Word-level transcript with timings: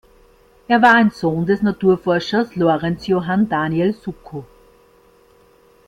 Er 0.67 0.81
war 0.81 0.95
ein 0.95 1.11
Sohn 1.11 1.45
des 1.45 1.61
Naturforschers 1.61 2.55
Lorenz 2.55 3.05
Johann 3.05 3.47
Daniel 3.49 3.93
Suckow. 3.93 4.43